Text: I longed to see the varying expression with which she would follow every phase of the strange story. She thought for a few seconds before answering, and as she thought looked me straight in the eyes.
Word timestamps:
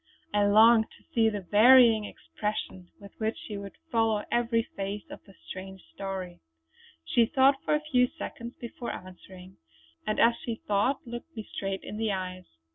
I 0.33 0.45
longed 0.45 0.87
to 0.97 1.03
see 1.13 1.29
the 1.29 1.41
varying 1.41 2.05
expression 2.05 2.89
with 2.99 3.11
which 3.19 3.37
she 3.37 3.55
would 3.55 3.77
follow 3.91 4.23
every 4.31 4.63
phase 4.75 5.03
of 5.11 5.23
the 5.25 5.35
strange 5.47 5.83
story. 5.93 6.39
She 7.05 7.27
thought 7.27 7.61
for 7.63 7.75
a 7.75 7.81
few 7.81 8.07
seconds 8.07 8.55
before 8.59 8.89
answering, 8.91 9.57
and 10.07 10.19
as 10.19 10.35
she 10.43 10.55
thought 10.67 11.05
looked 11.05 11.35
me 11.37 11.43
straight 11.53 11.83
in 11.83 11.97
the 11.97 12.11
eyes. 12.11 12.45